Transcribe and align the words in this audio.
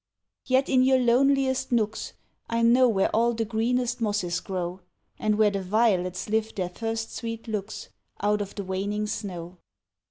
Yet 0.47 0.67
in 0.67 0.81
your 0.81 0.97
loneliest 0.97 1.71
nooks, 1.71 2.13
I 2.49 2.63
know 2.63 2.89
where 2.89 3.11
all 3.15 3.33
the 3.35 3.45
greenest 3.45 4.01
mosses 4.01 4.39
grow, 4.39 4.79
And 5.19 5.35
where 5.37 5.51
the 5.51 5.61
violets 5.61 6.27
lift 6.27 6.55
their 6.55 6.69
first 6.69 7.15
sweet 7.15 7.47
looks, 7.47 7.89
Out 8.19 8.41
of 8.41 8.55
the 8.55 8.63
waning 8.63 9.05
snow. 9.05 9.59